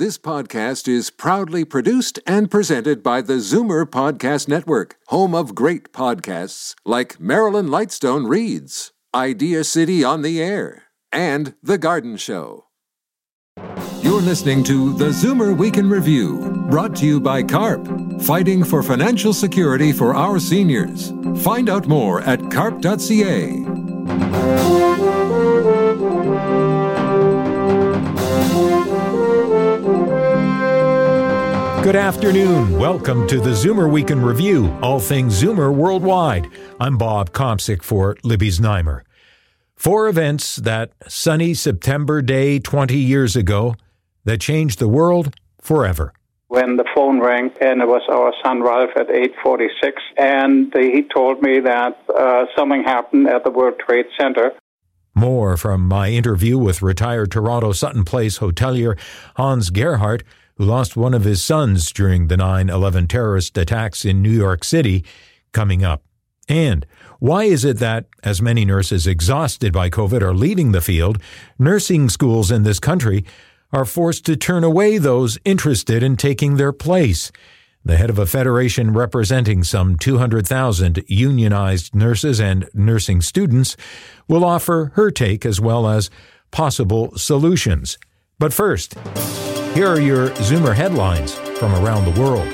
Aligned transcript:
This 0.00 0.16
podcast 0.16 0.88
is 0.88 1.10
proudly 1.10 1.62
produced 1.62 2.20
and 2.26 2.50
presented 2.50 3.02
by 3.02 3.20
the 3.20 3.34
Zoomer 3.34 3.84
Podcast 3.84 4.48
Network, 4.48 4.96
home 5.08 5.34
of 5.34 5.54
great 5.54 5.92
podcasts 5.92 6.74
like 6.86 7.20
Marilyn 7.20 7.66
Lightstone 7.66 8.26
Reads, 8.26 8.92
Idea 9.14 9.62
City 9.62 10.02
on 10.02 10.22
the 10.22 10.42
Air, 10.42 10.84
and 11.12 11.52
The 11.62 11.76
Garden 11.76 12.16
Show. 12.16 12.64
You're 14.00 14.22
listening 14.22 14.64
to 14.64 14.94
the 14.94 15.10
Zoomer 15.10 15.54
Week 15.54 15.76
in 15.76 15.90
Review, 15.90 16.66
brought 16.70 16.96
to 16.96 17.04
you 17.06 17.20
by 17.20 17.42
CARP, 17.42 18.22
fighting 18.22 18.64
for 18.64 18.82
financial 18.82 19.34
security 19.34 19.92
for 19.92 20.14
our 20.14 20.38
seniors. 20.38 21.12
Find 21.44 21.68
out 21.68 21.88
more 21.88 22.22
at 22.22 22.50
carp.ca. 22.50 23.79
Good 31.90 31.96
afternoon. 31.96 32.78
Welcome 32.78 33.26
to 33.26 33.40
the 33.40 33.50
Zoomer 33.50 33.90
Week 33.90 34.12
in 34.12 34.22
Review, 34.22 34.68
all 34.80 35.00
things 35.00 35.42
Zoomer 35.42 35.74
worldwide. 35.74 36.46
I'm 36.78 36.96
Bob 36.96 37.32
Komsic 37.32 37.82
for 37.82 38.16
Libby's 38.22 38.60
Znaimer. 38.60 39.00
Four 39.74 40.06
events 40.06 40.54
that 40.54 40.92
sunny 41.08 41.52
September 41.52 42.22
day 42.22 42.60
20 42.60 42.96
years 42.96 43.34
ago 43.34 43.74
that 44.24 44.40
changed 44.40 44.78
the 44.78 44.86
world 44.86 45.34
forever. 45.60 46.12
When 46.46 46.76
the 46.76 46.84
phone 46.94 47.18
rang, 47.18 47.50
and 47.60 47.82
it 47.82 47.88
was 47.88 48.02
our 48.08 48.32
son 48.40 48.62
Ralph 48.62 48.90
at 48.94 49.08
8:46, 49.08 49.94
and 50.16 50.72
he 50.72 51.02
told 51.02 51.42
me 51.42 51.58
that 51.58 51.98
uh, 52.16 52.44
something 52.56 52.84
happened 52.84 53.26
at 53.26 53.42
the 53.42 53.50
World 53.50 53.80
Trade 53.84 54.06
Center. 54.16 54.52
More 55.12 55.56
from 55.56 55.88
my 55.88 56.10
interview 56.10 56.56
with 56.56 56.82
retired 56.82 57.32
Toronto 57.32 57.72
Sutton 57.72 58.04
Place 58.04 58.38
hotelier 58.38 58.96
Hans 59.34 59.70
Gerhardt, 59.70 60.22
who 60.60 60.66
lost 60.66 60.94
one 60.94 61.14
of 61.14 61.24
his 61.24 61.42
sons 61.42 61.90
during 61.90 62.28
the 62.28 62.36
9 62.36 62.68
11 62.68 63.06
terrorist 63.06 63.56
attacks 63.56 64.04
in 64.04 64.20
New 64.20 64.28
York 64.28 64.62
City, 64.62 65.02
coming 65.52 65.82
up. 65.82 66.02
And 66.50 66.84
why 67.18 67.44
is 67.44 67.64
it 67.64 67.78
that, 67.78 68.04
as 68.22 68.42
many 68.42 68.66
nurses 68.66 69.06
exhausted 69.06 69.72
by 69.72 69.88
COVID 69.88 70.20
are 70.20 70.34
leaving 70.34 70.72
the 70.72 70.82
field, 70.82 71.16
nursing 71.58 72.10
schools 72.10 72.50
in 72.50 72.62
this 72.62 72.78
country 72.78 73.24
are 73.72 73.86
forced 73.86 74.26
to 74.26 74.36
turn 74.36 74.62
away 74.62 74.98
those 74.98 75.38
interested 75.46 76.02
in 76.02 76.18
taking 76.18 76.56
their 76.58 76.72
place? 76.72 77.32
The 77.82 77.96
head 77.96 78.10
of 78.10 78.18
a 78.18 78.26
federation 78.26 78.92
representing 78.92 79.64
some 79.64 79.96
200,000 79.96 81.04
unionized 81.08 81.94
nurses 81.94 82.38
and 82.38 82.68
nursing 82.74 83.22
students 83.22 83.78
will 84.28 84.44
offer 84.44 84.92
her 84.94 85.10
take 85.10 85.46
as 85.46 85.58
well 85.58 85.88
as 85.88 86.10
possible 86.50 87.16
solutions. 87.16 87.96
But 88.38 88.52
first, 88.52 88.94
here 89.74 89.86
are 89.86 90.00
your 90.00 90.30
Zoomer 90.30 90.74
headlines 90.74 91.34
from 91.34 91.74
around 91.74 92.04
the 92.04 92.20
world. 92.20 92.48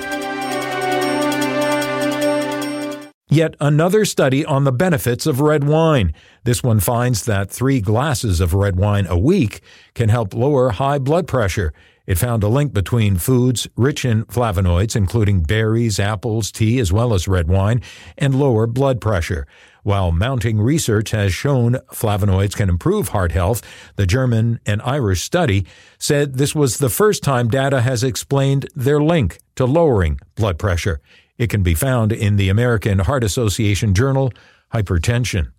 Yet 3.29 3.57
another 3.59 4.05
study 4.05 4.45
on 4.45 4.65
the 4.65 4.73
benefits 4.73 5.27
of 5.27 5.41
red 5.41 5.65
wine. 5.65 6.15
This 6.45 6.63
one 6.63 6.79
finds 6.79 7.25
that 7.25 7.51
three 7.51 7.81
glasses 7.81 8.41
of 8.41 8.55
red 8.55 8.77
wine 8.77 9.07
a 9.09 9.19
week 9.19 9.63
can 9.95 10.11
help 10.11 10.33
lower 10.33 10.71
high 10.71 10.99
blood 10.99 11.27
pressure. 11.27 11.73
It 12.07 12.19
found 12.19 12.45
a 12.45 12.49
link 12.49 12.73
between 12.73 13.17
foods 13.17 13.67
rich 13.77 14.05
in 14.05 14.27
flavonoids, 14.27 14.95
including 14.95 15.43
berries, 15.43 15.99
apples, 15.99 16.53
tea, 16.53 16.79
as 16.79 16.93
well 16.93 17.13
as 17.15 17.27
red 17.27 17.49
wine, 17.49 17.83
and 18.17 18.39
lower 18.39 18.67
blood 18.69 19.01
pressure. 19.01 19.47
While 19.87 20.11
mounting 20.11 20.61
research 20.61 21.13
has 21.13 21.33
shown 21.33 21.75
flavonoids 21.93 22.57
can 22.57 22.69
improve 22.69 23.11
heart 23.11 23.31
health, 23.31 23.63
the 23.95 24.05
German 24.05 24.59
and 24.67 24.83
Irish 24.83 25.23
study 25.23 25.65
said 25.97 26.35
this 26.35 26.57
was 26.57 26.79
the 26.79 26.89
first 26.89 27.23
time 27.23 27.47
data 27.47 27.83
has 27.83 28.03
explained 28.03 28.69
their 28.75 29.01
link 29.01 29.39
to 29.55 29.65
lowering 29.65 30.19
blood 30.35 30.59
pressure. 30.59 31.01
It 31.39 31.51
can 31.51 31.63
be 31.63 31.75
found 31.75 32.11
in 32.11 32.35
the 32.35 32.49
American 32.49 32.99
Heart 32.99 33.23
Association 33.23 33.95
journal, 33.95 34.33
Hypertension. 34.75 35.53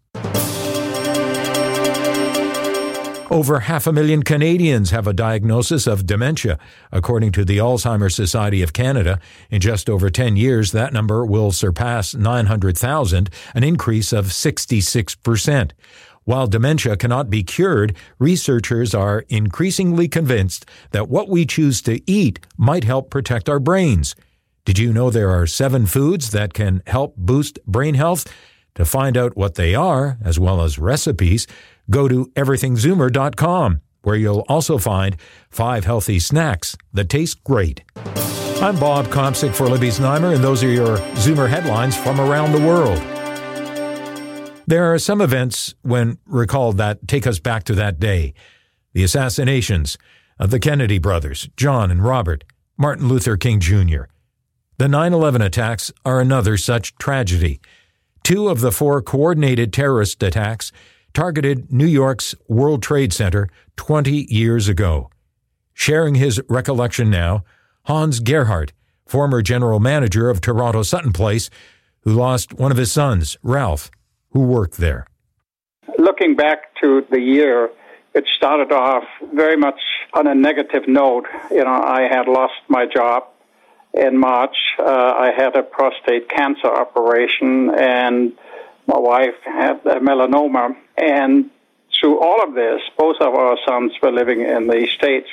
Over 3.30 3.60
half 3.62 3.86
a 3.88 3.92
million 3.92 4.24
Canadians 4.24 4.92
have 4.92 5.06
a 5.06 5.12
diagnosis 5.12 5.86
of 5.86 6.06
dementia, 6.06 6.58
according 6.94 7.34
to 7.34 7.44
the 7.44 7.58
Alzheimer's 7.58 8.16
Society 8.16 8.62
of 8.62 8.72
Canada. 8.72 9.20
In 9.50 9.60
just 9.60 9.90
over 9.90 10.10
10 10.10 10.38
years, 10.38 10.72
that 10.72 10.94
number 10.94 11.26
will 11.26 11.52
surpass 11.52 12.16
900,000, 12.16 13.30
an 13.54 13.64
increase 13.66 14.14
of 14.14 14.28
66%. 14.28 15.72
While 16.24 16.48
dementia 16.48 16.96
cannot 16.96 17.30
be 17.30 17.44
cured, 17.44 17.98
researchers 18.18 18.96
are 18.96 19.26
increasingly 19.28 20.08
convinced 20.08 20.66
that 20.92 21.10
what 21.10 21.28
we 21.28 21.46
choose 21.46 21.82
to 21.82 22.02
eat 22.10 22.40
might 22.56 22.86
help 22.86 23.10
protect 23.10 23.50
our 23.50 23.60
brains. 23.60 24.16
Did 24.64 24.80
you 24.80 24.94
know 24.94 25.10
there 25.10 25.32
are 25.32 25.48
seven 25.48 25.86
foods 25.86 26.32
that 26.32 26.54
can 26.54 26.82
help 26.88 27.18
boost 27.18 27.60
brain 27.66 27.96
health? 27.96 28.26
To 28.76 28.86
find 28.86 29.18
out 29.18 29.36
what 29.36 29.56
they 29.56 29.74
are, 29.74 30.20
as 30.24 30.40
well 30.40 30.62
as 30.62 30.78
recipes, 30.78 31.48
go 31.90 32.08
to 32.08 32.26
everythingzoomer.com, 32.36 33.82
where 34.02 34.16
you'll 34.16 34.46
also 34.48 34.78
find 34.78 35.18
five 35.50 35.86
healthy 35.86 36.20
snacks 36.20 36.76
that 36.94 37.10
taste 37.10 37.44
great. 37.44 37.84
I'm 38.62 38.80
Bob 38.80 39.08
Komsic 39.08 39.54
for 39.54 39.68
Libby 39.68 39.90
Znaimer, 39.90 40.34
and 40.34 40.44
those 40.44 40.64
are 40.64 40.70
your 40.70 40.98
Zoomer 41.16 41.48
headlines 41.48 41.96
from 41.96 42.20
around 42.20 42.52
the 42.52 42.66
world. 42.66 42.98
There 44.66 44.92
are 44.92 45.00
some 45.00 45.22
events 45.22 45.76
when 45.82 46.18
recalled 46.26 46.78
that 46.78 47.08
take 47.08 47.26
us 47.26 47.40
back 47.40 47.64
to 47.66 47.76
that 47.76 48.00
day. 48.00 48.34
The 48.94 49.04
assassinations 49.04 49.98
of 50.40 50.50
the 50.50 50.60
Kennedy 50.60 50.98
brothers, 50.98 51.50
John 51.56 51.92
and 51.92 52.04
Robert, 52.04 52.44
Martin 52.78 53.08
Luther 53.08 53.38
King 53.38 53.60
Jr. 53.60 54.06
The 54.78 54.88
9 54.88 55.14
11 55.14 55.42
attacks 55.42 55.92
are 56.04 56.20
another 56.20 56.58
such 56.58 56.96
tragedy. 56.98 57.62
Two 58.24 58.50
of 58.50 58.62
the 58.62 58.72
four 58.72 59.02
coordinated 59.02 59.72
terrorist 59.72 60.22
attacks 60.22 60.72
targeted 61.14 61.72
New 61.72 61.86
York's 61.86 62.36
World 62.48 62.84
Trade 62.84 63.14
Center 63.14 63.50
20 63.76 64.28
years 64.34 64.68
ago. 64.68 65.10
Sharing 65.74 66.16
his 66.16 66.42
recollection 66.50 67.10
now, 67.10 67.44
Hans 67.84 68.20
Gerhardt, 68.20 68.74
former 69.06 69.42
general 69.42 69.80
manager 69.80 70.30
of 70.30 70.42
Toronto 70.42 70.84
Sutton 70.84 71.14
Place, 71.14 71.50
who 72.02 72.14
lost 72.14 72.54
one 72.54 72.72
of 72.72 72.78
his 72.78 72.92
sons, 72.92 73.38
Ralph, 73.44 73.90
who 74.32 74.42
worked 74.42 74.78
there. 74.78 75.08
Looking 75.98 76.36
back 76.36 76.76
to 76.82 77.06
the 77.10 77.20
year, 77.20 77.70
it 78.14 78.26
started 78.36 78.72
off 78.72 79.04
very 79.34 79.58
much 79.58 79.80
on 80.14 80.28
a 80.28 80.36
negative 80.36 80.88
note. 80.88 81.26
You 81.52 81.64
know, 81.64 81.82
I 81.82 82.08
had 82.10 82.28
lost 82.28 82.56
my 82.68 82.86
job 82.86 83.26
in 83.94 84.18
March. 84.18 84.56
Uh, 84.80 84.84
I 84.86 85.32
had 85.36 85.56
a 85.56 85.64
prostate 85.64 86.30
cancer 86.30 86.68
operation, 86.68 87.72
and 87.76 88.34
my 88.88 88.98
wife 88.98 89.36
had 89.44 89.84
melanoma. 89.84 90.76
And 90.98 91.50
through 92.00 92.20
all 92.20 92.44
of 92.44 92.54
this, 92.54 92.82
both 92.98 93.18
of 93.22 93.34
our 93.34 93.58
sons 93.68 93.94
were 94.02 94.12
living 94.12 94.42
in 94.42 94.68
the 94.68 94.88
States. 94.98 95.30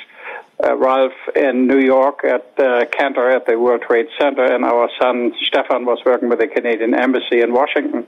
Uh, 0.63 0.75
Ralph 0.77 1.11
in 1.35 1.67
New 1.67 1.79
York 1.79 2.23
at 2.23 2.57
uh, 2.57 2.85
Cantor 2.85 3.29
at 3.29 3.45
the 3.45 3.59
World 3.59 3.81
Trade 3.81 4.07
Center, 4.17 4.45
and 4.45 4.63
our 4.63 4.89
son 5.01 5.33
Stefan 5.47 5.85
was 5.85 5.99
working 6.05 6.29
with 6.29 6.39
the 6.39 6.47
Canadian 6.47 6.93
Embassy 6.93 7.41
in 7.41 7.51
Washington. 7.51 8.07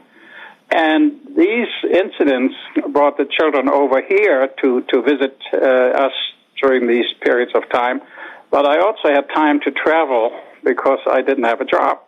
And 0.71 1.19
these 1.35 1.67
incidents 1.83 2.55
brought 2.89 3.17
the 3.17 3.25
children 3.25 3.69
over 3.69 4.01
here 4.01 4.49
to, 4.61 4.81
to 4.81 5.01
visit 5.01 5.37
uh, 5.53 5.57
us 5.57 6.13
during 6.61 6.87
these 6.87 7.05
periods 7.21 7.51
of 7.53 7.67
time. 7.69 8.01
But 8.49 8.65
I 8.65 8.79
also 8.79 9.09
had 9.09 9.27
time 9.29 9.59
to 9.61 9.71
travel 9.71 10.31
because 10.63 10.99
I 11.09 11.21
didn't 11.21 11.43
have 11.43 11.61
a 11.61 11.65
job. 11.65 11.99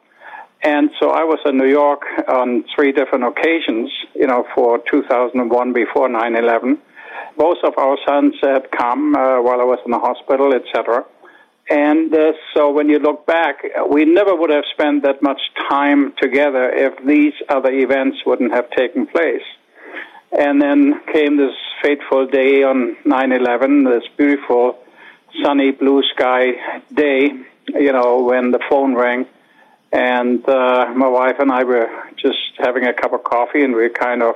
And 0.61 0.89
so 0.99 1.09
I 1.09 1.23
was 1.23 1.39
in 1.45 1.57
New 1.57 1.69
York 1.69 2.01
on 2.27 2.65
three 2.75 2.91
different 2.91 3.23
occasions, 3.23 3.91
you 4.13 4.27
know, 4.27 4.45
for 4.53 4.79
2001 4.91 5.73
before 5.73 6.09
9 6.09 6.35
11. 6.35 6.77
Both 7.37 7.59
of 7.63 7.77
our 7.77 7.97
sons 8.05 8.35
had 8.41 8.69
come 8.71 9.15
uh, 9.15 9.41
while 9.41 9.61
I 9.61 9.63
was 9.63 9.79
in 9.85 9.91
the 9.91 9.99
hospital, 9.99 10.53
etc. 10.53 11.05
And 11.69 12.13
uh, 12.13 12.33
so 12.53 12.71
when 12.71 12.89
you 12.89 12.99
look 12.99 13.25
back, 13.25 13.63
we 13.89 14.03
never 14.03 14.35
would 14.35 14.49
have 14.49 14.65
spent 14.73 15.03
that 15.03 15.21
much 15.21 15.39
time 15.69 16.13
together 16.21 16.69
if 16.69 17.05
these 17.05 17.33
other 17.47 17.71
events 17.71 18.17
wouldn't 18.25 18.51
have 18.51 18.69
taken 18.71 19.07
place. 19.07 19.43
And 20.37 20.61
then 20.61 20.99
came 21.13 21.37
this 21.37 21.55
fateful 21.81 22.27
day 22.27 22.63
on 22.63 22.97
9 23.05 23.31
11, 23.31 23.85
this 23.85 24.03
beautiful 24.17 24.77
sunny 25.41 25.71
blue 25.71 26.03
sky 26.13 26.81
day, 26.93 27.31
you 27.67 27.93
know, 27.93 28.23
when 28.23 28.51
the 28.51 28.59
phone 28.69 28.95
rang 28.95 29.25
and 29.91 30.47
uh, 30.47 30.93
my 30.95 31.07
wife 31.07 31.37
and 31.39 31.51
I 31.51 31.63
were 31.63 31.89
just 32.15 32.37
having 32.57 32.85
a 32.85 32.93
cup 32.93 33.13
of 33.13 33.23
coffee, 33.23 33.63
and 33.63 33.75
we 33.75 33.89
kind 33.89 34.21
of 34.21 34.35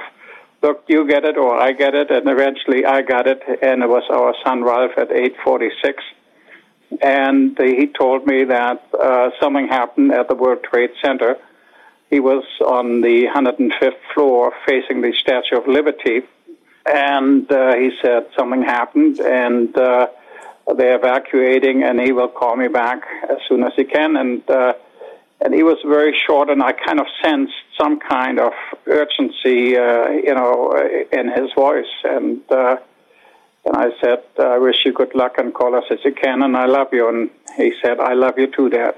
look, 0.61 0.83
you 0.87 1.05
get 1.07 1.25
it 1.25 1.37
or 1.37 1.55
I 1.55 1.73
get 1.73 1.93
it, 1.93 2.09
and 2.09 2.27
eventually 2.27 2.85
I 2.85 3.01
got 3.01 3.27
it, 3.27 3.41
and 3.61 3.83
it 3.83 3.89
was 3.89 4.03
our 4.09 4.33
son 4.43 4.63
Ralph 4.63 4.97
at 4.97 5.09
8:46, 5.09 6.01
and 7.01 7.57
he 7.57 7.87
told 7.87 8.25
me 8.25 8.45
that 8.45 8.83
uh, 8.99 9.29
something 9.39 9.67
happened 9.67 10.11
at 10.11 10.27
the 10.27 10.35
World 10.35 10.63
Trade 10.63 10.91
Center. 11.03 11.37
He 12.09 12.19
was 12.19 12.43
on 12.61 13.01
the 13.01 13.25
105th 13.25 13.97
floor, 14.13 14.53
facing 14.67 15.01
the 15.01 15.13
Statue 15.13 15.57
of 15.57 15.67
Liberty, 15.67 16.21
and 16.85 17.51
uh, 17.51 17.75
he 17.75 17.91
said 18.01 18.27
something 18.37 18.61
happened, 18.61 19.19
and 19.19 19.75
uh, 19.77 20.07
they're 20.75 20.95
evacuating, 20.95 21.83
and 21.83 21.99
he 21.99 22.11
will 22.11 22.27
call 22.27 22.55
me 22.55 22.67
back 22.67 23.03
as 23.29 23.37
soon 23.47 23.63
as 23.63 23.73
he 23.75 23.83
can. 23.83 24.15
And 24.15 24.49
uh, 24.49 24.73
and 25.43 25.53
he 25.53 25.61
was 25.61 25.77
very 25.85 26.17
short, 26.25 26.49
and 26.49 26.63
I 26.63 26.71
kind 26.71 27.01
of 27.01 27.07
sensed 27.21 27.53
some 27.77 27.99
kind 27.99 28.39
of 28.39 28.53
urgency, 28.87 29.77
uh, 29.77 30.07
you 30.09 30.33
know, 30.33 30.71
in 31.11 31.27
his 31.29 31.51
voice. 31.53 31.93
And 32.05 32.41
uh, 32.49 32.77
and 33.65 33.75
I 33.75 33.89
said, 34.01 34.23
"I 34.39 34.57
wish 34.57 34.77
you 34.85 34.93
good 34.93 35.13
luck 35.13 35.33
and 35.37 35.53
call 35.53 35.75
us 35.75 35.83
as 35.91 35.99
you 36.05 36.13
can, 36.13 36.43
and 36.43 36.55
I 36.55 36.65
love 36.65 36.87
you." 36.93 37.09
And 37.09 37.29
he 37.57 37.73
said, 37.81 37.99
"I 37.99 38.13
love 38.13 38.39
you 38.39 38.47
too, 38.47 38.69
Dad." 38.69 38.95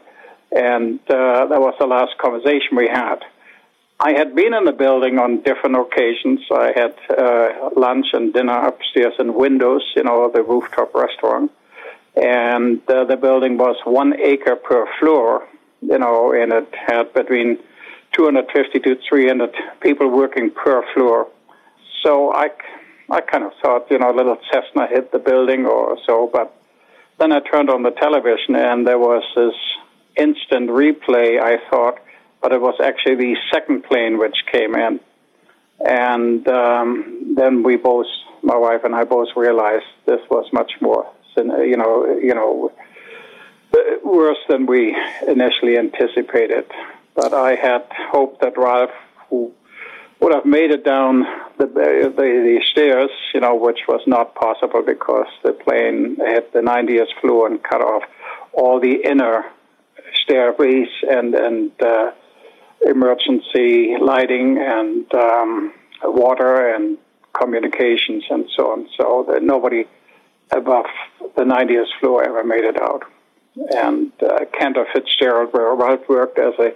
And 0.51 0.99
uh, 1.09 1.47
that 1.47 1.59
was 1.59 1.73
the 1.79 1.87
last 1.87 2.17
conversation 2.19 2.77
we 2.77 2.87
had. 2.87 3.25
I 3.99 4.11
had 4.11 4.35
been 4.35 4.53
in 4.53 4.65
the 4.65 4.73
building 4.73 5.17
on 5.17 5.41
different 5.41 5.75
occasions. 5.77 6.41
I 6.51 6.73
had 6.75 6.95
uh, 7.09 7.69
lunch 7.75 8.07
and 8.13 8.33
dinner 8.33 8.67
upstairs 8.67 9.13
in 9.19 9.33
Windows, 9.33 9.83
you 9.95 10.03
know, 10.03 10.29
the 10.29 10.43
rooftop 10.43 10.93
restaurant. 10.93 11.51
And 12.15 12.81
uh, 12.89 13.05
the 13.05 13.17
building 13.17 13.57
was 13.57 13.77
one 13.83 14.19
acre 14.19 14.55
per 14.55 14.85
floor, 14.99 15.47
you 15.89 15.99
know, 15.99 16.33
and 16.33 16.51
it 16.51 16.73
had 16.87 17.13
between 17.13 17.57
250 18.13 18.79
to 18.79 18.95
300 19.09 19.55
people 19.81 20.09
working 20.09 20.51
per 20.51 20.83
floor. 20.93 21.27
So 22.03 22.31
I, 22.33 22.49
I 23.09 23.21
kind 23.21 23.43
of 23.43 23.51
thought, 23.61 23.89
you 23.91 23.99
know, 23.99 24.11
a 24.11 24.15
little 24.15 24.37
Cessna 24.51 24.87
hit 24.87 25.11
the 25.11 25.19
building 25.19 25.65
or 25.65 25.97
so, 26.05 26.29
but 26.31 26.55
then 27.19 27.31
I 27.31 27.39
turned 27.39 27.69
on 27.69 27.83
the 27.83 27.91
television 27.91 28.55
and 28.55 28.87
there 28.87 28.99
was 28.99 29.23
this 29.35 29.55
instant 30.15 30.69
replay. 30.69 31.41
I 31.41 31.57
thought, 31.69 31.99
but 32.41 32.51
it 32.51 32.61
was 32.61 32.75
actually 32.83 33.15
the 33.15 33.35
second 33.51 33.83
plane 33.83 34.17
which 34.17 34.35
came 34.51 34.75
in. 34.75 34.99
And 35.85 36.47
um, 36.47 37.33
then 37.35 37.63
we 37.63 37.75
both, 37.75 38.05
my 38.41 38.55
wife 38.55 38.83
and 38.83 38.95
I 38.95 39.03
both 39.03 39.29
realized 39.35 39.85
this 40.05 40.21
was 40.29 40.45
much 40.53 40.71
more, 40.79 41.11
you 41.35 41.75
know, 41.77 42.17
you 42.17 42.33
know, 42.33 42.71
worse 44.03 44.37
than 44.49 44.65
we 44.65 44.95
initially 45.27 45.77
anticipated. 45.77 46.65
But 47.15 47.33
I 47.33 47.55
had 47.55 47.85
hoped 48.11 48.41
that 48.41 48.57
Ralph, 48.57 48.91
who 49.29 49.53
would 50.19 50.33
have 50.33 50.45
made 50.45 50.71
it 50.71 50.83
down 50.83 51.21
the, 51.57 51.65
the, 51.67 52.13
the 52.15 52.61
stairs, 52.71 53.09
you 53.33 53.39
know, 53.41 53.55
which 53.55 53.79
was 53.87 54.01
not 54.07 54.35
possible 54.35 54.81
because 54.85 55.27
the 55.43 55.53
plane 55.53 56.17
hit 56.17 56.53
the 56.53 56.59
90th 56.59 57.07
floor 57.21 57.47
and 57.47 57.61
cut 57.63 57.81
off 57.81 58.03
all 58.53 58.79
the 58.79 59.01
inner 59.03 59.45
stairways 60.23 60.87
and 61.09 61.35
and 61.35 61.71
uh, 61.81 62.11
emergency 62.85 63.95
lighting 64.01 64.57
and 64.59 65.13
um, 65.13 65.73
water 66.03 66.73
and 66.73 66.97
communications 67.33 68.23
and 68.29 68.49
so 68.55 68.71
on. 68.71 68.87
So 68.97 69.25
that 69.29 69.43
nobody 69.43 69.85
above 70.51 70.85
the 71.35 71.43
90th 71.43 71.87
floor 71.99 72.23
ever 72.23 72.43
made 72.43 72.63
it 72.63 72.81
out. 72.81 73.03
And 73.55 74.11
uh, 74.21 74.45
Cantor 74.57 74.85
Fitzgerald, 74.93 75.53
where 75.53 75.73
Ralph 75.73 76.07
worked 76.09 76.39
as 76.39 76.53
a 76.59 76.73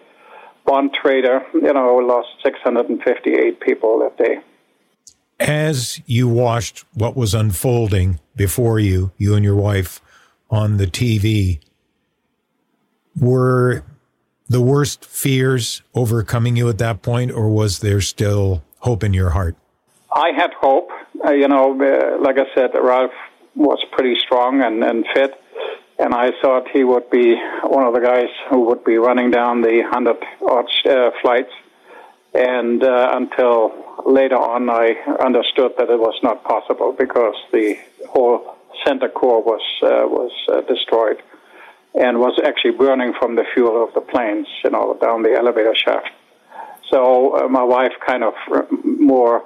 bond 0.66 0.94
trader, 0.94 1.46
you 1.54 1.74
know, 1.74 1.96
lost 1.98 2.30
658 2.44 3.60
people 3.60 4.00
that 4.00 4.18
day. 4.18 4.40
As 5.40 6.02
you 6.06 6.28
watched 6.28 6.86
what 6.94 7.16
was 7.16 7.34
unfolding 7.34 8.20
before 8.36 8.80
you, 8.80 9.12
you 9.18 9.36
and 9.36 9.44
your 9.44 9.56
wife, 9.56 10.02
on 10.50 10.78
the 10.78 10.88
TV, 10.88 11.60
were 13.20 13.84
the 14.48 14.62
worst 14.62 15.06
fears 15.06 15.82
overcoming 15.94 16.56
you 16.56 16.70
at 16.70 16.78
that 16.80 17.02
point, 17.02 17.32
or 17.32 17.50
was 17.50 17.80
there 17.80 18.02
still 18.02 18.64
hope 18.80 19.04
in 19.04 19.14
your 19.14 19.30
heart? 19.30 19.56
I 20.14 20.32
had 20.36 20.52
hope. 20.60 20.90
Uh, 21.24 21.32
you 21.32 21.48
know, 21.48 21.74
uh, 21.74 22.22
like 22.22 22.38
I 22.38 22.46
said, 22.56 22.72
Ralph 22.74 23.12
was 23.56 23.84
pretty 23.92 24.20
strong 24.20 24.62
and, 24.62 24.84
and 24.84 25.06
fit, 25.14 25.40
and 26.00 26.14
I 26.14 26.32
thought 26.42 26.70
he 26.70 26.84
would 26.84 27.10
be 27.10 27.36
one 27.64 27.86
of 27.86 27.94
the 27.94 28.00
guys 28.00 28.30
who 28.50 28.62
would 28.68 28.84
be 28.86 28.98
running 28.98 29.32
down 29.32 29.62
the 29.62 29.82
100 29.82 30.18
odd 30.42 30.66
uh, 30.86 31.12
flights. 31.22 31.52
And 32.34 32.82
uh, 32.84 33.10
until 33.14 33.74
later 34.06 34.38
on, 34.38 34.70
I 34.70 34.96
understood 35.24 35.74
that 35.78 35.90
it 35.90 36.00
was 36.00 36.18
not 36.24 36.44
possible 36.44 36.94
because 36.94 37.36
the 37.52 37.78
whole 38.08 38.56
center 38.86 39.10
core 39.10 39.44
was 39.44 39.62
uh, 39.84 40.08
was 40.08 40.32
uh, 40.48 40.62
destroyed 40.62 41.22
and 41.96 42.20
was 42.20 42.40
actually 42.46 42.72
burning 42.72 43.14
from 43.20 43.36
the 43.36 43.44
fuel 43.54 43.84
of 43.84 43.94
the 43.94 44.02
planes, 44.02 44.48
you 44.64 44.70
know, 44.70 44.98
down 45.02 45.24
the 45.24 45.34
elevator 45.34 45.76
shaft. 45.76 46.12
So 46.90 47.36
uh, 47.36 47.48
my 47.50 47.64
wife 47.64 47.94
kind 48.06 48.24
of 48.24 48.34
more 48.84 49.44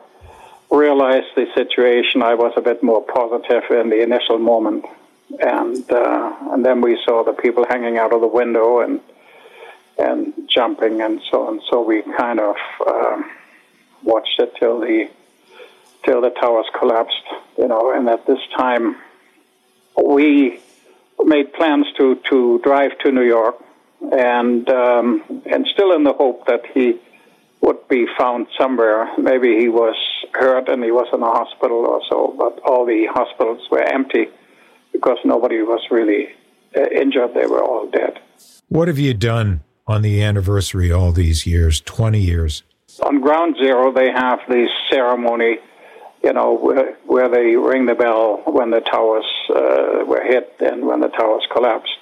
realized 0.69 1.27
the 1.35 1.47
situation. 1.55 2.21
I 2.21 2.35
was 2.35 2.53
a 2.57 2.61
bit 2.61 2.83
more 2.83 3.01
positive 3.01 3.63
in 3.71 3.89
the 3.89 4.01
initial 4.03 4.39
moment, 4.39 4.85
and 5.39 5.91
uh, 5.91 6.35
and 6.51 6.65
then 6.65 6.81
we 6.81 6.99
saw 7.05 7.23
the 7.23 7.33
people 7.33 7.65
hanging 7.67 7.97
out 7.97 8.13
of 8.13 8.21
the 8.21 8.27
window 8.27 8.79
and 8.79 8.99
and 9.97 10.33
jumping 10.47 11.01
and 11.01 11.21
so 11.29 11.47
on. 11.47 11.61
So 11.69 11.81
we 11.81 12.01
kind 12.17 12.39
of 12.39 12.55
um, 12.87 13.29
watched 14.03 14.39
it 14.39 14.53
till 14.59 14.79
the 14.79 15.09
till 16.05 16.21
the 16.21 16.29
towers 16.29 16.65
collapsed, 16.77 17.23
you 17.57 17.67
know. 17.67 17.93
And 17.93 18.09
at 18.09 18.25
this 18.25 18.39
time, 18.57 18.95
we 20.03 20.59
made 21.23 21.53
plans 21.53 21.85
to, 21.97 22.19
to 22.29 22.59
drive 22.63 22.97
to 22.99 23.11
New 23.11 23.23
York, 23.23 23.55
and 24.11 24.67
um, 24.69 25.23
and 25.45 25.67
still 25.67 25.93
in 25.93 26.03
the 26.03 26.13
hope 26.13 26.45
that 26.47 26.65
he 26.73 26.99
would 27.61 27.87
be 27.87 28.05
found 28.17 28.47
somewhere. 28.57 29.09
Maybe 29.17 29.57
he 29.57 29.69
was 29.69 29.95
hurt 30.33 30.67
and 30.67 30.83
he 30.83 30.91
was 30.91 31.07
in 31.13 31.21
a 31.21 31.29
hospital 31.29 31.85
or 31.85 32.01
so, 32.09 32.35
but 32.37 32.59
all 32.65 32.85
the 32.85 33.05
hospitals 33.05 33.61
were 33.71 33.81
empty 33.81 34.27
because 34.93 35.17
nobody 35.25 35.61
was 35.61 35.81
really 35.91 36.29
uh, 36.75 36.85
injured. 36.89 37.33
They 37.33 37.45
were 37.45 37.61
all 37.61 37.89
dead. 37.89 38.19
What 38.69 38.87
have 38.87 38.97
you 38.97 39.13
done 39.13 39.63
on 39.85 40.01
the 40.01 40.21
anniversary 40.21 40.91
all 40.91 41.11
these 41.11 41.45
years, 41.45 41.81
20 41.81 42.19
years? 42.19 42.63
On 43.01 43.19
Ground 43.19 43.57
Zero, 43.57 43.91
they 43.91 44.11
have 44.11 44.39
the 44.47 44.69
ceremony 44.89 45.57
you 46.23 46.31
know, 46.31 46.53
where, 46.53 46.95
where 47.05 47.27
they 47.27 47.57
ring 47.57 47.85
the 47.85 47.95
bell 47.95 48.41
when 48.45 48.71
the 48.71 48.79
towers 48.79 49.25
uh, 49.49 50.05
were 50.07 50.23
hit 50.23 50.55
and 50.61 50.85
when 50.87 51.01
the 51.01 51.09
towers 51.09 51.45
collapsed, 51.51 51.97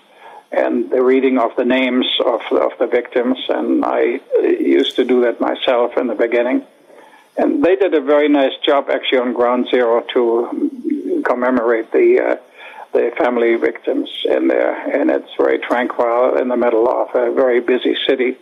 and 0.52 0.92
the 0.92 1.02
reading 1.02 1.40
of 1.40 1.50
the 1.58 1.66
names 1.66 2.06
of, 2.24 2.42
of 2.52 2.72
the 2.80 2.86
victims. 2.86 3.40
And 3.50 3.84
I 3.84 4.20
used 4.42 4.96
to 4.98 5.06
do 5.06 5.22
that 5.22 5.42
myself 5.42 5.98
in 5.98 6.06
the 6.06 6.16
beginning. 6.16 6.64
And 7.36 7.64
they 7.64 7.76
did 7.76 7.96
a 7.96 8.02
very 8.02 8.30
nice 8.30 8.56
job 8.64 8.90
actually 8.92 9.20
on 9.20 9.34
Ground 9.34 9.68
Zero 9.72 10.06
to 10.14 11.24
commemorate 11.26 11.92
the 11.92 12.20
uh, 12.20 12.36
the 12.94 13.12
family 13.18 13.56
victims 13.56 14.10
in 14.26 14.48
there, 14.48 14.76
and 14.96 15.10
it's 15.10 15.34
very 15.38 15.60
tranquil 15.60 16.38
in 16.38 16.48
the 16.48 16.58
middle 16.58 16.88
of 16.90 17.10
a 17.16 17.32
very 17.34 17.60
busy 17.60 17.96
city. 18.08 18.38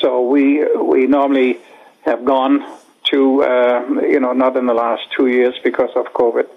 So 0.00 0.22
we 0.26 0.64
we 0.76 1.06
normally 1.06 1.58
have 2.02 2.24
gone 2.24 2.64
to, 3.12 3.42
uh, 3.42 3.86
you 4.02 4.20
know, 4.20 4.32
not 4.32 4.56
in 4.56 4.66
the 4.66 4.74
last 4.74 5.02
two 5.16 5.28
years 5.28 5.54
because 5.62 5.90
of 5.94 6.06
COVID, 6.06 6.48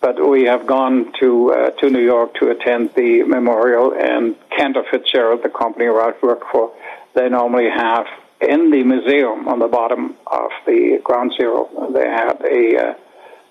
but 0.00 0.28
we 0.28 0.44
have 0.44 0.66
gone 0.66 1.12
to 1.20 1.52
uh, 1.52 1.70
to 1.78 1.90
New 1.90 2.04
York 2.04 2.34
to 2.34 2.50
attend 2.50 2.94
the 2.94 3.22
memorial. 3.22 3.92
And 3.94 4.36
Cantor 4.50 4.84
Fitzgerald, 4.90 5.42
the 5.42 5.50
company 5.50 5.86
where 5.88 6.02
I 6.02 6.12
work 6.22 6.42
for, 6.50 6.72
they 7.14 7.28
normally 7.28 7.70
have 7.70 8.06
in 8.40 8.70
the 8.70 8.82
museum 8.82 9.48
on 9.48 9.58
the 9.58 9.68
bottom 9.68 10.16
of 10.26 10.50
the 10.66 11.00
ground 11.04 11.32
zero, 11.36 11.68
they 11.92 12.08
have 12.08 12.40
a 12.40 12.76
uh, 12.76 12.94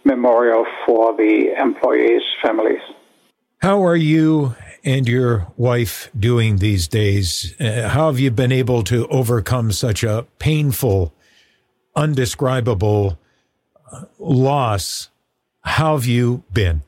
memorial 0.03 0.65
for 0.85 1.15
the 1.15 1.53
employees' 1.59 2.23
families. 2.41 2.81
How 3.59 3.83
are 3.85 3.95
you 3.95 4.55
and 4.83 5.07
your 5.07 5.47
wife 5.57 6.09
doing 6.17 6.57
these 6.57 6.87
days? 6.87 7.55
Uh, 7.59 7.89
how 7.89 8.07
have 8.07 8.19
you 8.19 8.31
been 8.31 8.51
able 8.51 8.83
to 8.83 9.05
overcome 9.07 9.71
such 9.71 10.03
a 10.03 10.25
painful 10.39 11.13
undescribable 11.95 13.19
loss. 14.17 15.09
How 15.61 15.95
have 15.95 16.05
you 16.05 16.43
been? 16.53 16.81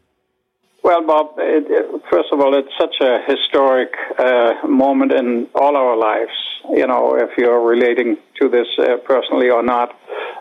Well, 0.83 1.05
Bob, 1.05 1.33
it, 1.37 1.65
it, 1.69 2.01
first 2.09 2.29
of 2.31 2.39
all, 2.39 2.57
it's 2.57 2.71
such 2.79 2.95
a 3.01 3.19
historic 3.27 3.93
uh, 4.17 4.67
moment 4.67 5.11
in 5.11 5.47
all 5.53 5.75
our 5.75 5.95
lives. 5.95 6.31
You 6.71 6.87
know, 6.87 7.15
if 7.17 7.37
you're 7.37 7.61
relating 7.61 8.17
to 8.39 8.49
this 8.49 8.67
uh, 8.79 8.97
personally 9.05 9.49
or 9.49 9.61
not, 9.61 9.95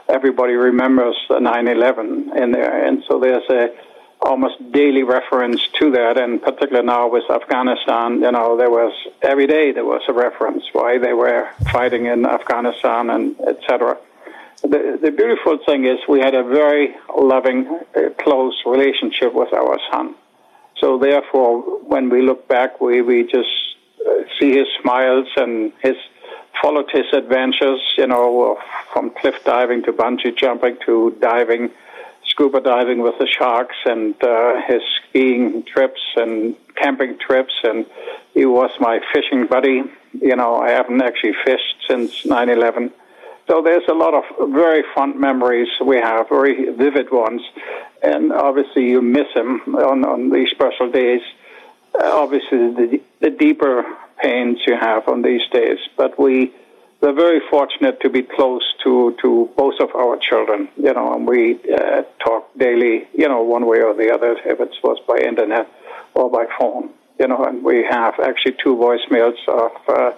everybody 0.09 0.55
remembers 0.55 1.17
9 1.29 1.69
11 1.69 2.33
in 2.37 2.53
there. 2.53 2.87
And 2.87 3.03
so 3.09 3.21
there's 3.21 3.49
a 3.51 3.69
almost 4.23 4.73
daily 4.73 5.03
reference 5.03 5.67
to 5.79 5.91
that, 5.93 6.19
and 6.19 6.43
particularly 6.43 6.87
now 6.87 7.09
with 7.09 7.25
Afghanistan, 7.31 8.21
you 8.21 8.31
know, 8.31 8.57
there 8.57 8.71
was 8.71 8.93
every 9.23 9.47
day 9.47 9.73
there 9.73 9.85
was 9.85 10.03
a 10.09 10.12
reference 10.12 10.65
why 10.73 10.99
they 10.99 11.12
were 11.12 11.49
fighting 11.73 12.07
in 12.07 12.27
Afghanistan 12.27 13.11
and 13.11 13.41
etc 13.41 13.97
the, 14.62 14.99
the 15.00 15.11
beautiful 15.11 15.59
thing 15.65 15.87
is 15.87 15.99
we 16.09 16.21
had 16.21 16.35
a 16.35 16.43
very 16.43 16.95
loving, 17.17 17.67
uh, 17.97 18.11
close 18.19 18.55
relationship 18.67 19.33
with 19.35 19.53
our 19.53 19.79
son. 19.91 20.15
So 20.79 20.99
therefore, 20.99 21.61
when 21.81 22.11
we 22.11 22.23
look 22.23 22.47
back, 22.49 22.81
we, 22.81 23.03
we 23.03 23.25
just 23.25 23.49
uh, 24.07 24.25
see 24.39 24.53
his 24.53 24.67
smiles 24.81 25.29
and 25.37 25.73
his 25.83 25.97
followed 26.61 26.91
his 26.91 27.07
adventures, 27.15 27.81
you 27.97 28.07
know, 28.07 28.59
from 28.93 29.11
cliff 29.11 29.37
diving 29.45 29.83
to 29.85 29.93
bungee 29.93 30.37
jumping 30.37 30.77
to 30.85 31.17
diving, 31.21 31.71
scuba 32.40 32.61
diving 32.61 33.02
with 33.02 33.18
the 33.18 33.26
sharks 33.26 33.76
and 33.85 34.14
uh, 34.23 34.62
his 34.66 34.80
skiing 34.97 35.62
trips 35.64 36.00
and 36.16 36.56
camping 36.75 37.18
trips, 37.18 37.52
and 37.64 37.85
he 38.32 38.47
was 38.47 38.70
my 38.80 38.99
fishing 39.12 39.47
buddy. 39.47 39.82
You 40.18 40.37
know, 40.37 40.56
I 40.56 40.70
haven't 40.70 41.02
actually 41.02 41.35
fished 41.44 41.76
since 41.87 42.25
9 42.25 42.49
11. 42.49 42.92
So 43.47 43.61
there's 43.62 43.87
a 43.90 43.94
lot 43.94 44.14
of 44.14 44.50
very 44.50 44.82
fond 44.94 45.20
memories 45.20 45.68
we 45.85 45.97
have, 45.97 46.30
very 46.30 46.70
vivid 46.70 47.11
ones. 47.12 47.42
And 48.02 48.32
obviously, 48.32 48.88
you 48.88 49.02
miss 49.02 49.26
him 49.35 49.61
on, 49.75 50.04
on 50.06 50.30
these 50.30 50.49
special 50.50 50.90
days. 50.90 51.20
Uh, 51.94 52.11
obviously, 52.11 52.59
the, 52.59 53.00
the 53.20 53.30
deeper 53.30 53.85
pains 54.23 54.61
you 54.66 54.76
have 54.80 55.09
on 55.09 55.20
these 55.20 55.47
days. 55.52 55.78
But 55.97 56.18
we 56.18 56.52
we're 57.00 57.14
very 57.14 57.40
fortunate 57.49 58.00
to 58.00 58.11
be 58.11 58.23
close 58.23 58.62
to, 58.85 59.16
to 59.23 59.50
both 59.57 59.80
of 59.80 59.95
our 59.95 60.19
children, 60.19 60.69
you 60.76 60.92
know, 60.92 61.14
and 61.14 61.26
we 61.26 61.59
uh, 61.73 62.02
talk 62.23 62.50
daily, 62.59 63.09
you 63.14 63.26
know, 63.26 63.42
one 63.42 63.66
way 63.66 63.80
or 63.80 63.95
the 63.95 64.12
other, 64.12 64.37
if 64.45 64.61
it 64.61 64.75
was 64.83 64.99
by 65.09 65.16
internet 65.16 65.66
or 66.14 66.30
by 66.30 66.47
phone, 66.59 66.90
you 67.19 67.26
know, 67.26 67.45
and 67.45 67.64
we 67.64 67.85
have 67.88 68.21
actually 68.21 68.54
two 68.62 68.76
voicemails 68.76 69.38
of 69.49 69.73
uh, 69.88 70.12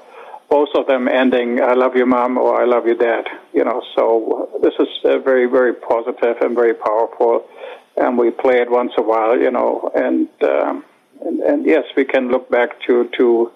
both 0.51 0.71
of 0.75 0.87
them 0.87 1.09
ending, 1.09 1.63
I 1.63 1.75
love 1.75 1.97
you, 1.97 2.05
mom, 2.05 2.37
or 2.37 2.61
I 2.61 2.65
love 2.65 2.87
you, 2.87 2.97
dad, 2.97 3.27
you 3.55 3.65
know, 3.65 3.83
so 3.95 4.61
this 4.61 4.75
is 4.79 4.89
uh, 5.05 5.19
very, 5.19 5.47
very 5.47 5.73
positive 5.75 6.37
and 6.41 6.55
very 6.55 6.75
powerful, 6.75 7.49
and 7.97 8.19
we 8.19 8.31
play 8.31 8.61
it 8.61 8.71
once 8.71 8.93
a 8.99 9.03
while, 9.03 9.39
you 9.39 9.53
know, 9.53 9.91
and, 9.95 10.29
um, 10.43 10.85
and, 11.25 11.41
and 11.41 11.65
yes, 11.65 11.85
we 11.97 12.05
can 12.05 12.29
look 12.29 12.51
back 12.51 12.81
to, 12.83 13.09
to 13.17 13.53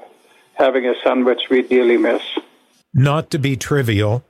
having 0.54 0.87
a 0.87 0.95
son 1.02 1.25
which 1.25 1.50
we 1.50 1.62
dearly 1.62 1.97
miss 1.97 2.23
not 2.97 3.31
to 3.31 3.38
be 3.38 3.57
trivial, 3.57 4.25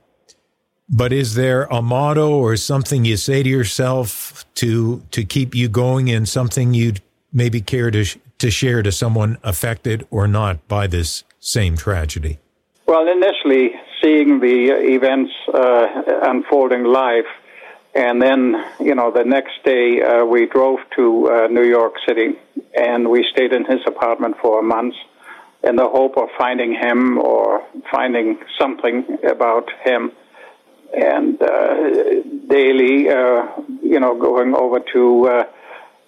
but 0.89 1.13
is 1.13 1.35
there 1.35 1.63
a 1.63 1.81
motto 1.81 2.29
or 2.37 2.57
something 2.57 3.05
you 3.05 3.17
say 3.17 3.41
to 3.41 3.49
yourself 3.49 4.45
to 4.55 5.03
to 5.11 5.23
keep 5.23 5.55
you 5.55 5.69
going 5.69 6.09
and 6.11 6.27
something 6.27 6.73
you'd 6.73 7.01
maybe 7.31 7.61
care 7.61 7.89
to 7.91 8.05
to 8.37 8.51
share 8.51 8.83
to 8.83 8.91
someone 8.91 9.37
affected 9.41 10.05
or 10.11 10.27
not 10.27 10.65
by 10.67 10.85
this 10.85 11.23
same 11.39 11.77
tragedy? 11.77 12.39
Well, 12.85 13.07
initially 13.07 13.71
seeing 14.01 14.39
the 14.39 14.71
events 14.95 15.31
uh, 15.53 15.87
unfolding 16.23 16.83
live, 16.83 17.25
and 17.95 18.21
then 18.21 18.55
you 18.79 18.95
know 18.95 19.11
the 19.11 19.23
next 19.23 19.63
day 19.63 20.01
uh, 20.01 20.25
we 20.25 20.45
drove 20.45 20.79
to 20.97 21.29
uh, 21.31 21.47
New 21.47 21.63
York 21.65 21.93
City 22.07 22.37
and 22.77 23.09
we 23.09 23.25
stayed 23.31 23.53
in 23.53 23.65
his 23.65 23.79
apartment 23.87 24.35
for 24.41 24.59
a 24.59 24.63
month 24.63 24.93
in 25.63 25.75
the 25.75 25.87
hope 25.87 26.17
of 26.17 26.29
finding 26.37 26.73
him 26.73 27.17
or 27.17 27.63
finding 27.91 28.37
something 28.59 29.17
about 29.27 29.69
him. 29.83 30.11
And 30.95 31.41
uh, 31.41 32.21
daily, 32.47 33.09
uh, 33.09 33.47
you 33.81 33.99
know, 33.99 34.17
going 34.17 34.55
over 34.55 34.79
to 34.93 35.27
uh, 35.27 35.43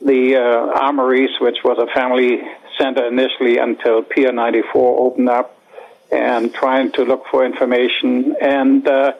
the 0.01 0.35
uh, 0.37 0.79
armories, 0.79 1.31
which 1.41 1.57
was 1.63 1.77
a 1.77 1.93
family 1.93 2.41
center 2.77 3.05
initially 3.07 3.57
until 3.57 4.03
Pier 4.03 4.31
94 4.31 4.99
opened 4.99 5.29
up, 5.29 5.57
and 6.11 6.53
trying 6.53 6.91
to 6.93 7.03
look 7.03 7.25
for 7.29 7.45
information. 7.45 8.35
And 8.41 8.87
uh, 8.87 9.13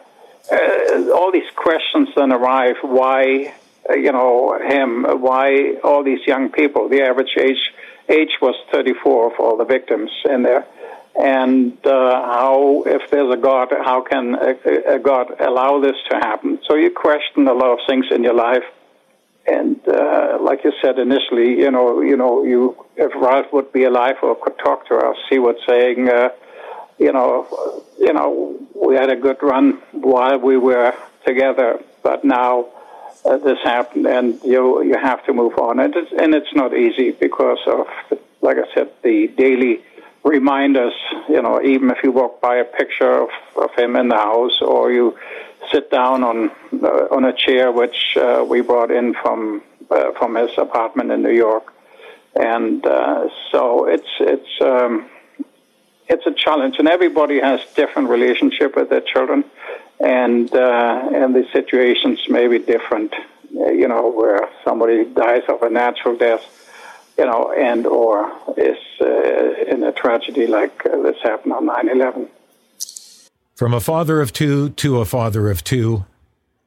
uh, 0.50 1.10
all 1.12 1.30
these 1.30 1.50
questions 1.54 2.08
then 2.16 2.32
arrive 2.32 2.76
why, 2.82 3.52
you 3.90 4.12
know, 4.12 4.58
him, 4.58 5.04
why 5.20 5.76
all 5.84 6.02
these 6.02 6.26
young 6.26 6.50
people, 6.50 6.88
the 6.88 7.02
average 7.02 7.36
age 7.38 7.72
age 8.10 8.32
was 8.42 8.54
34 8.72 9.36
for 9.36 9.42
all 9.42 9.56
the 9.56 9.64
victims 9.64 10.10
in 10.28 10.42
there. 10.42 10.66
And 11.20 11.74
uh, 11.84 11.90
how, 11.90 12.82
if 12.86 13.10
there's 13.10 13.32
a 13.32 13.36
God, 13.36 13.68
how 13.84 14.02
can 14.02 14.34
a, 14.34 14.94
a, 14.94 14.98
God 14.98 15.40
allow 15.40 15.80
this 15.80 15.96
to 16.10 16.16
happen? 16.16 16.60
So 16.68 16.76
you 16.76 16.90
question 16.90 17.48
a 17.48 17.52
lot 17.52 17.72
of 17.72 17.78
things 17.88 18.06
in 18.10 18.22
your 18.22 18.34
life. 18.34 18.64
And 19.46 19.80
uh, 19.88 20.38
like 20.40 20.64
you 20.64 20.72
said 20.82 20.98
initially, 20.98 21.58
you 21.58 21.70
know, 21.70 22.00
you 22.00 22.16
know, 22.16 22.44
you 22.44 22.76
if 22.96 23.12
Ralph 23.14 23.52
would 23.52 23.72
be 23.72 23.84
alive 23.84 24.16
or 24.22 24.36
could 24.36 24.58
talk 24.58 24.86
to 24.88 24.96
us, 24.96 25.16
he 25.28 25.38
would 25.38 25.56
saying, 25.66 26.08
uh, 26.08 26.28
you 26.98 27.12
know, 27.12 27.82
you 27.98 28.12
know, 28.12 28.56
we 28.74 28.94
had 28.94 29.10
a 29.10 29.16
good 29.16 29.42
run 29.42 29.82
while 29.92 30.38
we 30.38 30.56
were 30.56 30.94
together, 31.26 31.80
but 32.02 32.24
now 32.24 32.66
uh, 33.24 33.36
this 33.38 33.58
happened, 33.62 34.06
and 34.06 34.40
you 34.42 34.82
you 34.82 34.96
have 34.98 35.24
to 35.26 35.32
move 35.32 35.58
on. 35.58 35.78
And 35.80 35.94
it's, 35.94 36.12
and 36.12 36.34
it's 36.34 36.54
not 36.54 36.74
easy 36.74 37.10
because 37.10 37.58
of, 37.66 37.86
like 38.40 38.56
I 38.56 38.74
said, 38.74 38.90
the 39.02 39.28
daily 39.28 39.82
reminders. 40.24 40.94
You 41.28 41.42
know, 41.42 41.60
even 41.62 41.90
if 41.90 41.98
you 42.02 42.12
walk 42.12 42.40
by 42.40 42.56
a 42.56 42.64
picture 42.64 43.22
of, 43.22 43.30
of 43.56 43.74
him 43.76 43.96
in 43.96 44.08
the 44.08 44.16
house, 44.16 44.60
or 44.62 44.90
you 44.92 45.16
sit 45.70 45.90
down 45.90 46.24
on 46.24 46.50
uh, 46.82 47.08
on 47.10 47.24
a 47.24 47.32
chair 47.32 47.70
which 47.70 48.16
uh, 48.16 48.44
we 48.46 48.60
brought 48.60 48.90
in 48.90 49.14
from 49.14 49.62
uh, 49.90 50.12
from 50.18 50.36
his 50.36 50.50
apartment 50.56 51.10
in 51.10 51.22
New 51.22 51.32
York, 51.34 51.72
and 52.34 52.84
uh, 52.86 53.28
so 53.50 53.86
it's 53.86 54.12
it's. 54.20 54.60
Um, 54.60 55.08
it's 56.12 56.26
a 56.26 56.32
challenge, 56.32 56.74
and 56.80 56.88
everybody 56.88 57.38
has 57.38 57.60
different 57.76 58.08
relationship 58.08 58.74
with 58.74 58.90
their 58.90 59.00
children 59.00 59.44
and 60.00 60.52
uh, 60.54 61.08
and 61.12 61.34
the 61.34 61.46
situations 61.52 62.20
may 62.28 62.48
be 62.48 62.58
different. 62.58 63.14
Uh, 63.54 63.70
you 63.70 63.88
know, 63.88 64.10
where 64.10 64.48
somebody 64.64 65.04
dies 65.04 65.42
of 65.48 65.62
a 65.62 65.70
natural 65.70 66.16
death, 66.16 66.42
you 67.18 67.26
know, 67.26 67.52
and 67.52 67.86
or 67.86 68.32
is 68.56 68.78
uh, 69.00 69.64
in 69.68 69.82
a 69.82 69.92
tragedy 69.92 70.46
like 70.46 70.86
uh, 70.86 71.02
this 71.02 71.16
happened 71.22 71.52
on 71.52 71.66
9/11. 71.66 72.28
From 73.54 73.74
a 73.74 73.80
father 73.80 74.20
of 74.20 74.32
two 74.32 74.70
to 74.70 75.00
a 75.00 75.04
father 75.04 75.50
of 75.50 75.62
two, 75.62 76.06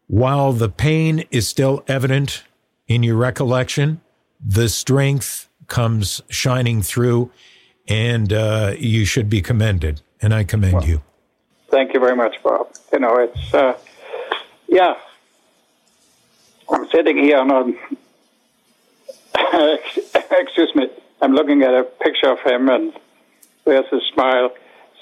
while 0.08 0.54
the 0.54 0.70
pain 0.70 1.26
is 1.32 1.48
still 1.48 1.84
evident 1.88 2.44
in 2.88 3.02
your 3.02 3.16
recollection, 3.16 4.02
the 4.46 4.70
strength 4.70 5.50
comes 5.68 6.22
shining 6.30 6.82
through, 6.82 7.32
and 7.88 8.32
uh, 8.32 8.76
you 8.78 9.06
should 9.06 9.30
be 9.30 9.42
commended. 9.42 10.02
And 10.22 10.34
I 10.34 10.44
commend 10.44 10.74
well, 10.74 10.86
you. 10.86 11.02
Thank 11.74 11.96
you 11.96 12.00
very 12.00 12.16
much, 12.16 12.36
Bob. 12.44 12.68
You 12.92 13.00
know, 13.00 13.18
it's, 13.18 13.52
uh, 13.52 13.76
yeah. 14.68 14.94
I'm 16.70 16.88
sitting 16.90 17.18
here 17.18 17.40
on, 17.40 17.76
excuse 20.40 20.76
me, 20.76 20.88
I'm 21.20 21.34
looking 21.34 21.64
at 21.64 21.74
a 21.74 21.84
picture 21.84 22.32
of 22.32 22.42
him 22.42 22.70
and 22.70 22.94
there's 23.66 23.92
a 23.92 24.00
smile. 24.14 24.52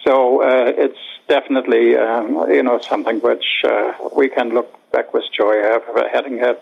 So 0.05 0.43
uh, 0.43 0.71
it's 0.77 0.97
definitely, 1.27 1.97
um, 1.97 2.49
you 2.49 2.63
know, 2.63 2.79
something 2.79 3.19
which 3.19 3.65
uh, 3.65 3.91
we 4.15 4.29
can 4.29 4.53
look 4.53 4.73
back 4.93 5.13
with 5.13 5.25
joy 5.37 5.61
having 6.13 6.37
had 6.37 6.57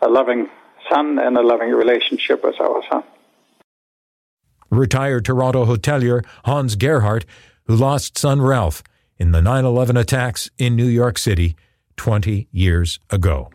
a 0.00 0.08
loving 0.08 0.48
son 0.88 1.18
and 1.18 1.36
a 1.36 1.42
loving 1.42 1.72
relationship 1.72 2.44
with 2.44 2.60
our 2.60 2.80
son. 2.88 3.02
Retired 4.70 5.24
Toronto 5.24 5.64
hotelier 5.64 6.24
Hans 6.44 6.76
Gerhardt, 6.76 7.26
who 7.64 7.74
lost 7.74 8.16
son 8.16 8.40
Ralph 8.40 8.84
in 9.18 9.32
the 9.32 9.42
9 9.42 9.64
11 9.64 9.96
attacks 9.96 10.50
in 10.58 10.76
New 10.76 10.86
York 10.86 11.18
City 11.18 11.56
20 11.96 12.48
years 12.52 13.00
ago. 13.10 13.50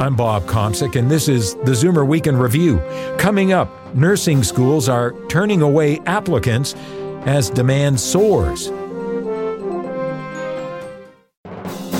I'm 0.00 0.16
Bob 0.16 0.44
Komsic, 0.44 0.96
and 0.96 1.10
this 1.10 1.28
is 1.28 1.54
the 1.56 1.72
Zoomer 1.72 2.06
Week 2.06 2.26
in 2.26 2.36
Review. 2.36 2.78
Coming 3.18 3.52
up, 3.52 3.70
nursing 3.94 4.42
schools 4.42 4.88
are 4.88 5.14
turning 5.28 5.60
away 5.62 6.00
applicants 6.06 6.74
as 7.26 7.50
demand 7.50 8.00
soars. 8.00 8.68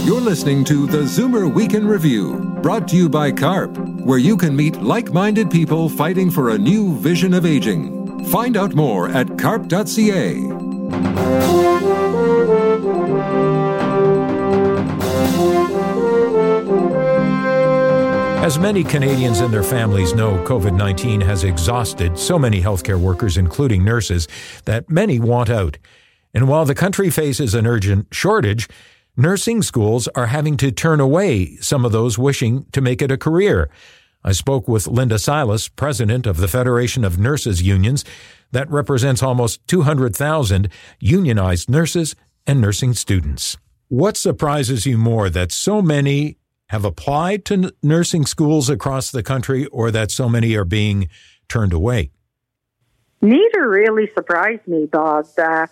You're 0.07 0.21
listening 0.21 0.64
to 0.64 0.87
the 0.87 1.02
Zoomer 1.02 1.52
Week 1.52 1.75
in 1.75 1.87
Review, 1.87 2.59
brought 2.62 2.88
to 2.88 2.97
you 2.97 3.09
by 3.09 3.31
CARP, 3.31 3.76
where 4.05 4.19
you 4.19 4.37
can 4.37 4.57
meet 4.57 4.81
like 4.83 5.12
minded 5.12 5.50
people 5.50 5.88
fighting 5.88 6.31
for 6.31 6.50
a 6.50 6.59
new 6.59 6.97
vision 6.97 7.35
of 7.35 7.45
aging. 7.45 8.00
Find 8.28 8.56
out 8.56 8.74
more 8.74 9.08
at 9.08 9.38
carp.ca. 9.38 10.50
As 18.42 18.58
many 18.58 18.82
Canadians 18.82 19.40
and 19.40 19.52
their 19.52 19.62
families 19.62 20.14
know, 20.14 20.42
COVID 20.44 20.74
19 20.76 21.20
has 21.20 21.44
exhausted 21.44 22.18
so 22.18 22.38
many 22.38 22.60
healthcare 22.60 22.98
workers, 22.98 23.36
including 23.36 23.84
nurses, 23.84 24.26
that 24.64 24.90
many 24.90 25.20
want 25.20 25.50
out. 25.50 25.78
And 26.34 26.48
while 26.48 26.64
the 26.64 26.74
country 26.74 27.10
faces 27.10 27.54
an 27.54 27.66
urgent 27.66 28.08
shortage, 28.12 28.68
nursing 29.16 29.62
schools 29.62 30.08
are 30.14 30.26
having 30.26 30.56
to 30.56 30.72
turn 30.72 31.00
away 31.00 31.56
some 31.56 31.84
of 31.84 31.92
those 31.92 32.18
wishing 32.18 32.66
to 32.72 32.80
make 32.80 33.02
it 33.02 33.12
a 33.12 33.18
career. 33.18 33.70
I 34.22 34.32
spoke 34.32 34.68
with 34.68 34.86
Linda 34.86 35.18
Silas, 35.18 35.68
president 35.68 36.26
of 36.26 36.36
the 36.36 36.48
Federation 36.48 37.04
of 37.04 37.18
Nurses 37.18 37.62
Unions, 37.62 38.04
that 38.52 38.70
represents 38.70 39.22
almost 39.22 39.66
200,000 39.66 40.68
unionized 40.98 41.70
nurses 41.70 42.14
and 42.46 42.60
nursing 42.60 42.92
students. 42.92 43.56
What 43.88 44.16
surprises 44.16 44.86
you 44.86 44.98
more 44.98 45.30
that 45.30 45.52
so 45.52 45.80
many 45.80 46.36
have 46.68 46.84
applied 46.84 47.44
to 47.46 47.72
nursing 47.82 48.26
schools 48.26 48.68
across 48.68 49.10
the 49.10 49.22
country 49.22 49.66
or 49.66 49.90
that 49.90 50.10
so 50.10 50.28
many 50.28 50.54
are 50.54 50.64
being 50.64 51.08
turned 51.48 51.72
away? 51.72 52.10
Neither 53.22 53.68
really 53.68 54.08
surprised 54.14 54.66
me, 54.66 54.86
Bob. 54.86 55.26
Uh, 55.36 55.66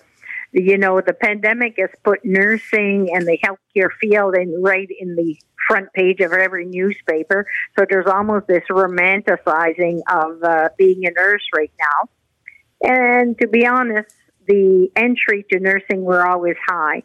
you 0.53 0.77
know, 0.77 1.01
the 1.01 1.13
pandemic 1.13 1.75
has 1.79 1.91
put 2.03 2.25
nursing 2.25 3.11
and 3.15 3.27
the 3.27 3.39
healthcare 3.39 3.91
field 4.01 4.35
in 4.35 4.61
right 4.63 4.89
in 4.99 5.15
the 5.15 5.37
front 5.69 5.93
page 5.93 6.21
of 6.21 6.33
every 6.33 6.65
newspaper. 6.65 7.47
So 7.79 7.85
there's 7.89 8.07
almost 8.07 8.47
this 8.47 8.65
romanticizing 8.71 10.01
of 10.11 10.43
uh, 10.43 10.71
being 10.77 11.07
a 11.07 11.11
nurse 11.11 11.47
right 11.55 11.73
now. 11.79 12.09
And 12.83 13.39
to 13.39 13.47
be 13.47 13.67
honest, 13.67 14.15
the 14.47 14.91
entry 14.97 15.45
to 15.53 15.61
nursing 15.61 16.03
were 16.03 16.27
always 16.27 16.57
high. 16.67 17.03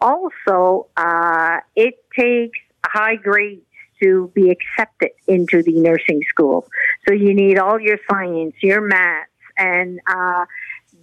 Also, 0.00 0.88
uh, 0.96 1.58
it 1.74 1.94
takes 2.18 2.58
high 2.84 3.16
grades 3.16 3.62
to 4.02 4.30
be 4.34 4.50
accepted 4.50 5.10
into 5.26 5.62
the 5.62 5.72
nursing 5.72 6.20
school. 6.28 6.68
So 7.08 7.14
you 7.14 7.32
need 7.32 7.58
all 7.58 7.80
your 7.80 7.98
science, 8.10 8.54
your 8.62 8.80
maths, 8.80 9.30
and 9.56 10.00
uh, 10.06 10.44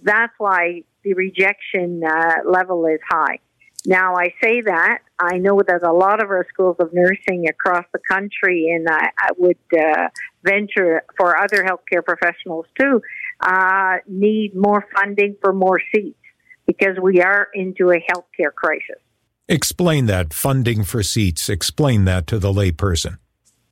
that's 0.02 0.32
why 0.38 0.82
the 1.02 1.14
rejection 1.14 2.02
uh, 2.04 2.48
level 2.48 2.86
is 2.86 3.00
high. 3.08 3.38
Now, 3.84 4.14
I 4.16 4.32
say 4.42 4.60
that. 4.60 4.98
I 5.18 5.38
know 5.38 5.60
that 5.66 5.82
a 5.82 5.92
lot 5.92 6.22
of 6.22 6.30
our 6.30 6.46
schools 6.52 6.76
of 6.78 6.92
nursing 6.92 7.48
across 7.48 7.84
the 7.92 7.98
country, 8.08 8.70
and 8.72 8.88
I, 8.88 9.10
I 9.18 9.30
would 9.36 9.56
uh, 9.76 10.08
venture 10.44 11.02
for 11.16 11.36
other 11.36 11.64
healthcare 11.64 12.04
professionals 12.04 12.66
too, 12.78 13.00
uh, 13.40 13.96
need 14.06 14.54
more 14.54 14.86
funding 14.94 15.36
for 15.40 15.52
more 15.52 15.80
seats 15.94 16.18
because 16.66 16.96
we 17.02 17.20
are 17.22 17.48
into 17.54 17.90
a 17.90 17.96
healthcare 17.96 18.54
crisis. 18.54 19.00
Explain 19.48 20.06
that 20.06 20.32
funding 20.32 20.84
for 20.84 21.02
seats. 21.02 21.48
Explain 21.48 22.04
that 22.04 22.26
to 22.28 22.38
the 22.38 22.52
layperson. 22.52 23.18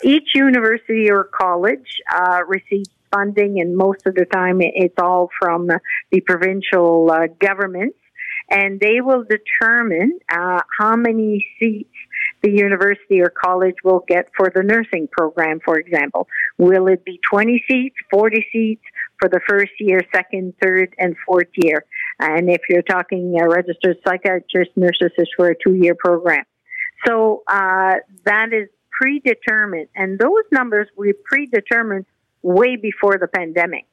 Each 0.03 0.35
university 0.35 1.11
or 1.11 1.25
college 1.25 2.01
uh, 2.13 2.41
receives 2.49 2.91
funding, 3.13 3.61
and 3.61 3.77
most 3.77 4.07
of 4.07 4.15
the 4.15 4.25
time 4.25 4.59
it's 4.61 4.95
all 5.01 5.31
from 5.39 5.69
the 6.11 6.21
provincial 6.21 7.11
uh, 7.11 7.27
governments, 7.39 7.97
and 8.51 8.81
they 8.81 9.01
will 9.01 9.25
determine 9.25 10.19
uh, 10.31 10.61
how 10.79 10.97
many 10.97 11.47
seats 11.59 11.91
the 12.43 12.51
university 12.51 13.21
or 13.21 13.31
college 13.31 13.77
will 13.85 14.05
get 14.09 14.31
for 14.37 14.51
the 14.55 14.63
nursing 14.63 15.09
program, 15.13 15.61
for 15.65 15.79
example. 15.79 16.27
Will 16.59 16.87
it 16.89 17.05
be 17.05 17.21
20 17.31 17.63
seats, 17.69 17.97
40 18.11 18.47
seats 18.53 18.83
for 19.21 19.29
the 19.29 19.41
first 19.49 19.73
year, 19.79 20.01
second, 20.15 20.55
third, 20.63 20.95
and 20.99 21.17
fourth 21.27 21.49
year? 21.57 21.85
And 22.19 22.51
if 22.51 22.63
you're 22.69 22.83
talking 22.83 23.37
a 23.41 23.49
registered 23.49 23.99
psychiatric, 24.07 24.77
nurses 24.77 25.13
is 25.19 25.29
for 25.37 25.49
a 25.49 25.55
two 25.55 25.75
year 25.75 25.95
program. 25.95 26.45
So 27.07 27.43
uh, 27.47 27.95
that 28.25 28.53
is 28.53 28.69
predetermined. 28.91 29.89
And 29.95 30.19
those 30.19 30.45
numbers 30.53 30.89
we 30.97 31.13
predetermined 31.25 32.07
way 32.43 32.77
before 32.77 33.19
the 33.19 33.29
pandemic. 33.29 33.87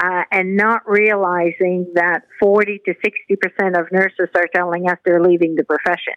Uh, 0.00 0.22
and 0.30 0.56
not 0.56 0.82
realizing 0.86 1.92
that 1.94 2.22
40 2.40 2.80
to 2.86 2.94
60% 2.94 3.78
of 3.78 3.92
nurses 3.92 4.28
are 4.34 4.48
telling 4.54 4.88
us 4.88 4.96
they're 5.04 5.22
leaving 5.22 5.54
the 5.54 5.64
profession. 5.64 6.14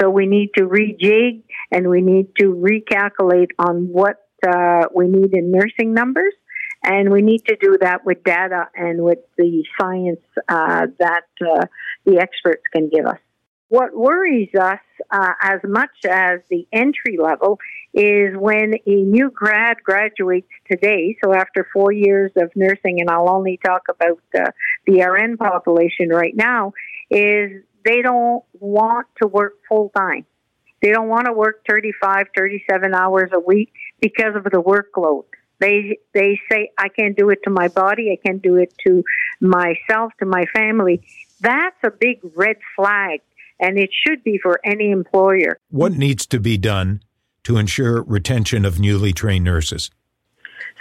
So 0.00 0.08
we 0.08 0.26
need 0.26 0.50
to 0.56 0.64
rejig 0.64 1.42
and 1.70 1.88
we 1.88 2.00
need 2.00 2.28
to 2.38 2.54
recalculate 2.54 3.50
on 3.58 3.88
what 3.88 4.16
uh, 4.46 4.86
we 4.94 5.08
need 5.08 5.34
in 5.34 5.50
nursing 5.50 5.94
numbers. 5.94 6.32
And 6.84 7.10
we 7.10 7.22
need 7.22 7.44
to 7.46 7.56
do 7.60 7.76
that 7.80 8.04
with 8.04 8.24
data 8.24 8.68
and 8.74 9.02
with 9.02 9.18
the 9.36 9.64
science 9.80 10.20
uh, 10.48 10.86
that 10.98 11.24
uh, 11.40 11.66
the 12.04 12.18
experts 12.18 12.62
can 12.72 12.88
give 12.88 13.06
us. 13.06 13.18
What 13.72 13.96
worries 13.96 14.50
us 14.54 14.80
uh, 15.10 15.32
as 15.40 15.60
much 15.64 16.04
as 16.06 16.40
the 16.50 16.68
entry 16.74 17.16
level 17.18 17.58
is 17.94 18.36
when 18.36 18.74
a 18.84 18.90
new 18.90 19.30
grad 19.30 19.78
graduates 19.82 20.50
today. 20.70 21.16
So 21.24 21.32
after 21.32 21.66
four 21.72 21.90
years 21.90 22.32
of 22.36 22.50
nursing, 22.54 23.00
and 23.00 23.08
I'll 23.08 23.30
only 23.30 23.58
talk 23.64 23.84
about 23.88 24.20
uh, 24.38 24.50
the 24.86 25.00
RN 25.00 25.38
population 25.38 26.10
right 26.10 26.36
now, 26.36 26.74
is 27.08 27.62
they 27.82 28.02
don't 28.02 28.44
want 28.60 29.06
to 29.22 29.26
work 29.26 29.54
full 29.66 29.90
time. 29.96 30.26
They 30.82 30.90
don't 30.90 31.08
want 31.08 31.24
to 31.24 31.32
work 31.32 31.64
35, 31.66 32.26
37 32.36 32.94
hours 32.94 33.30
a 33.32 33.40
week 33.40 33.72
because 34.02 34.36
of 34.36 34.44
the 34.44 34.60
workload. 34.62 35.24
They 35.60 35.96
they 36.12 36.38
say 36.50 36.72
I 36.76 36.88
can't 36.90 37.16
do 37.16 37.30
it 37.30 37.38
to 37.44 37.50
my 37.50 37.68
body, 37.68 38.12
I 38.12 38.20
can't 38.22 38.42
do 38.42 38.56
it 38.56 38.74
to 38.86 39.02
myself, 39.40 40.12
to 40.18 40.26
my 40.26 40.44
family. 40.52 41.00
That's 41.40 41.76
a 41.82 41.90
big 41.90 42.20
red 42.36 42.58
flag 42.76 43.22
and 43.62 43.78
it 43.78 43.90
should 44.04 44.22
be 44.24 44.38
for 44.42 44.60
any 44.64 44.90
employer. 44.90 45.58
What 45.70 45.92
needs 45.92 46.26
to 46.26 46.40
be 46.40 46.58
done 46.58 47.02
to 47.44 47.56
ensure 47.56 48.02
retention 48.02 48.64
of 48.64 48.78
newly 48.78 49.12
trained 49.12 49.44
nurses? 49.44 49.90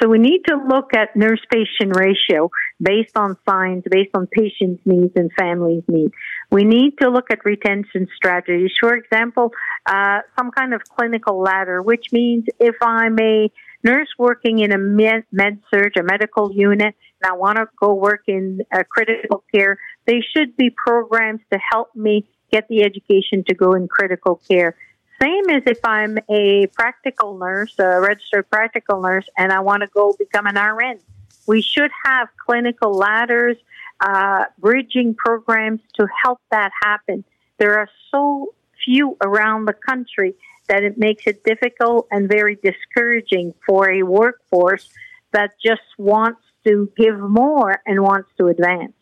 So 0.02 0.10
we 0.10 0.18
need 0.18 0.42
to 0.48 0.56
look 0.56 0.96
at 0.96 1.16
nurse 1.16 1.42
patient 1.52 1.96
ratio 1.96 2.50
based 2.82 3.16
on 3.16 3.38
science, 3.48 3.86
based 3.90 4.12
on 4.16 4.26
patients' 4.28 4.82
needs 4.86 5.14
and 5.16 5.30
families' 5.38 5.84
needs. 5.88 6.14
We 6.50 6.64
need 6.64 6.98
to 7.02 7.10
look 7.10 7.30
at 7.30 7.46
retention 7.46 8.08
strategies. 8.16 8.72
For 8.80 8.96
example, 8.96 9.52
uh, 9.86 10.20
some 10.38 10.50
kind 10.52 10.74
of 10.74 10.82
clinical 10.84 11.40
ladder, 11.40 11.82
which 11.82 12.08
means 12.12 12.46
if 12.60 12.76
I'm 12.82 13.20
a 13.20 13.52
nurse 13.84 14.08
working 14.18 14.60
in 14.60 14.72
a 14.72 14.78
med, 14.78 15.24
med 15.32 15.60
surg, 15.72 15.94
a 15.98 16.04
medical 16.04 16.52
unit, 16.52 16.96
and 17.22 17.32
I 17.32 17.36
want 17.36 17.58
to 17.58 17.68
go 17.80 17.94
work 17.94 18.24
in 18.28 18.62
uh, 18.74 18.84
critical 18.90 19.44
care, 19.54 19.78
they 20.08 20.22
should 20.36 20.58
be 20.58 20.72
programs 20.72 21.42
to 21.52 21.60
help 21.72 21.96
me 21.96 22.26
get 22.52 22.68
the 22.68 22.84
education 22.84 23.44
to 23.48 23.56
go 23.56 23.74
in 23.74 23.88
critical 23.88 24.42
care. 24.48 24.76
Same 25.22 25.50
as 25.52 25.64
if 25.68 25.80
I'm 25.84 26.18
a 26.30 26.68
practical 26.68 27.38
nurse, 27.38 27.76
a 27.78 28.02
registered 28.02 28.50
practical 28.50 29.02
nurse, 29.02 29.28
and 29.38 29.52
I 29.52 29.60
want 29.60 29.82
to 29.82 29.88
go 29.88 30.16
become 30.18 30.48
an 30.48 30.56
RN. 30.56 31.00
We 31.48 31.62
should 31.62 31.92
have 32.06 32.28
clinical 32.38 32.94
ladders, 32.94 33.58
uh, 34.00 34.46
bridging 34.58 35.14
programs 35.16 35.82
to 35.96 36.08
help 36.24 36.40
that 36.50 36.72
happen. 36.82 37.24
There 37.60 37.78
are 37.78 37.90
so 38.10 38.54
few 38.84 39.16
around 39.22 39.66
the 39.66 39.74
country 39.74 40.34
that 40.68 40.84
it 40.84 40.98
makes 40.98 41.28
it 41.28 41.44
difficult 41.44 42.08
and 42.10 42.28
very 42.28 42.56
discouraging 42.56 43.54
for 43.66 43.92
a 43.92 44.04
workforce 44.04 44.90
that 45.32 45.52
just 45.64 45.82
wants 45.98 46.42
to 46.66 46.90
give 46.98 47.20
more 47.20 47.82
and 47.86 48.02
wants 48.02 48.30
to 48.38 48.48
advance 48.48 48.94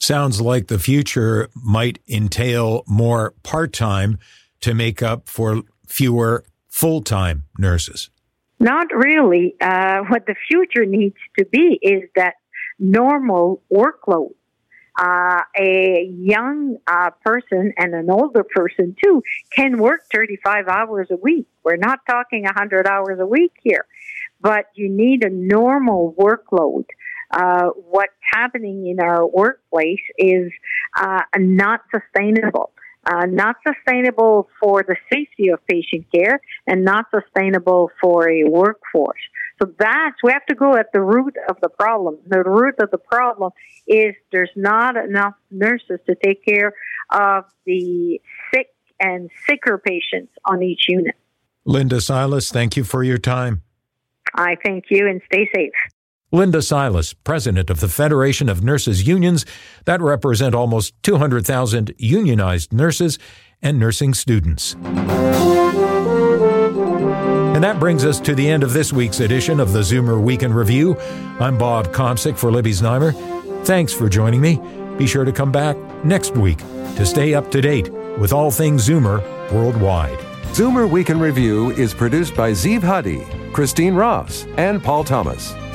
sounds 0.00 0.40
like 0.40 0.66
the 0.66 0.78
future 0.78 1.48
might 1.54 2.00
entail 2.08 2.82
more 2.86 3.34
part 3.42 3.72
time 3.72 4.18
to 4.60 4.74
make 4.74 5.02
up 5.02 5.28
for 5.28 5.62
fewer 5.86 6.44
full 6.68 7.02
time 7.02 7.44
nurses. 7.58 8.10
Not 8.58 8.88
really. 8.92 9.54
Uh, 9.60 10.00
what 10.08 10.26
the 10.26 10.34
future 10.48 10.84
needs 10.84 11.16
to 11.38 11.46
be 11.46 11.78
is 11.80 12.02
that 12.16 12.34
normal 12.78 13.62
workload. 13.72 14.34
Uh, 15.00 15.42
a 15.58 16.10
young 16.18 16.76
uh, 16.86 17.10
person 17.24 17.72
and 17.78 17.94
an 17.94 18.10
older 18.10 18.44
person 18.44 18.94
too 19.02 19.22
can 19.54 19.78
work 19.78 20.00
35 20.12 20.68
hours 20.68 21.08
a 21.10 21.16
week. 21.16 21.46
We're 21.64 21.76
not 21.76 22.00
talking 22.06 22.42
100 22.42 22.86
hours 22.86 23.18
a 23.18 23.26
week 23.26 23.52
here, 23.62 23.86
but 24.40 24.66
you 24.74 24.90
need 24.90 25.24
a 25.24 25.30
normal 25.30 26.14
workload 26.18 26.84
uh, 27.30 27.68
what's 27.88 28.12
happening 28.32 28.86
in 28.86 29.00
our 29.00 29.26
workplace 29.26 30.00
is 30.18 30.50
uh, 30.98 31.22
not 31.38 31.80
sustainable. 31.90 32.72
Uh, 33.06 33.24
not 33.24 33.56
sustainable 33.66 34.46
for 34.60 34.82
the 34.82 34.94
safety 35.10 35.48
of 35.48 35.58
patient 35.66 36.04
care 36.14 36.38
and 36.66 36.84
not 36.84 37.06
sustainable 37.10 37.90
for 37.98 38.28
a 38.28 38.44
workforce. 38.44 39.20
So 39.60 39.72
that's, 39.78 40.16
we 40.22 40.32
have 40.32 40.44
to 40.46 40.54
go 40.54 40.76
at 40.76 40.92
the 40.92 41.00
root 41.00 41.34
of 41.48 41.56
the 41.62 41.70
problem. 41.70 42.18
The 42.26 42.42
root 42.42 42.74
of 42.78 42.90
the 42.90 42.98
problem 42.98 43.52
is 43.86 44.14
there's 44.32 44.50
not 44.54 44.96
enough 44.96 45.32
nurses 45.50 45.98
to 46.06 46.14
take 46.14 46.44
care 46.44 46.74
of 47.08 47.44
the 47.64 48.20
sick 48.52 48.68
and 49.00 49.30
sicker 49.48 49.78
patients 49.78 50.32
on 50.44 50.62
each 50.62 50.84
unit. 50.86 51.14
Linda 51.64 52.02
Silas, 52.02 52.50
thank 52.50 52.76
you 52.76 52.84
for 52.84 53.02
your 53.02 53.18
time. 53.18 53.62
I 54.34 54.56
thank 54.62 54.84
you 54.90 55.08
and 55.08 55.22
stay 55.24 55.48
safe. 55.54 55.72
Linda 56.32 56.62
Silas, 56.62 57.12
president 57.12 57.70
of 57.70 57.80
the 57.80 57.88
Federation 57.88 58.48
of 58.48 58.62
Nurses 58.62 59.04
Unions 59.04 59.44
that 59.84 60.00
represent 60.00 60.54
almost 60.54 60.94
200,000 61.02 61.92
unionized 61.98 62.72
nurses 62.72 63.18
and 63.60 63.80
nursing 63.80 64.14
students. 64.14 64.74
And 67.54 67.64
that 67.64 67.80
brings 67.80 68.04
us 68.04 68.20
to 68.20 68.36
the 68.36 68.48
end 68.48 68.62
of 68.62 68.72
this 68.72 68.92
week's 68.92 69.18
edition 69.18 69.58
of 69.58 69.72
the 69.72 69.80
Zoomer 69.80 70.22
Week 70.22 70.44
in 70.44 70.54
Review. 70.54 70.96
I'm 71.40 71.58
Bob 71.58 71.88
Komsic 71.88 72.38
for 72.38 72.52
Libby 72.52 72.70
Znaimer. 72.70 73.12
Thanks 73.66 73.92
for 73.92 74.08
joining 74.08 74.40
me. 74.40 74.60
Be 74.96 75.08
sure 75.08 75.24
to 75.24 75.32
come 75.32 75.50
back 75.50 75.76
next 76.04 76.36
week 76.36 76.58
to 76.94 77.04
stay 77.04 77.34
up 77.34 77.50
to 77.50 77.60
date 77.60 77.92
with 78.18 78.32
all 78.32 78.52
things 78.52 78.88
Zoomer 78.88 79.20
worldwide. 79.52 80.18
Zoomer 80.52 80.88
Week 80.88 81.10
in 81.10 81.18
Review 81.18 81.72
is 81.72 81.92
produced 81.92 82.36
by 82.36 82.52
Zeev 82.52 82.82
Huddy, 82.82 83.26
Christine 83.52 83.94
Ross, 83.94 84.46
and 84.56 84.80
Paul 84.80 85.02
Thomas. 85.02 85.52